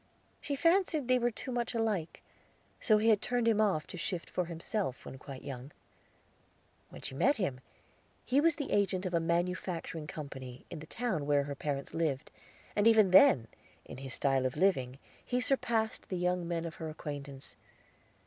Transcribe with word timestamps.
She 0.41 0.55
fancied 0.55 1.07
they 1.07 1.19
were 1.19 1.29
too 1.29 1.51
much 1.51 1.75
alike; 1.75 2.23
so 2.79 2.97
he 2.97 3.09
had 3.09 3.21
turned 3.21 3.47
him 3.47 3.61
off 3.61 3.85
to 3.85 3.99
shift 3.99 4.31
for 4.31 4.45
himself, 4.45 5.05
when 5.05 5.19
quite 5.19 5.43
young. 5.43 5.71
When 6.89 7.03
she 7.03 7.13
met 7.13 7.35
him, 7.35 7.59
he 8.25 8.41
was 8.41 8.55
the 8.55 8.71
agent 8.71 9.05
of 9.05 9.13
a 9.13 9.19
manufacturing 9.19 10.07
company, 10.07 10.65
in 10.71 10.79
the 10.79 10.87
town 10.87 11.27
where 11.27 11.43
her 11.43 11.53
parents 11.53 11.93
lived, 11.93 12.31
and 12.75 12.87
even 12.87 13.11
then, 13.11 13.47
in 13.85 13.97
his 13.99 14.15
style 14.15 14.47
of 14.47 14.57
living, 14.57 14.97
he 15.23 15.39
surpassed 15.39 16.09
the 16.09 16.17
young 16.17 16.47
men 16.47 16.65
of 16.65 16.73
her 16.81 16.89
acquaintance. 16.89 17.55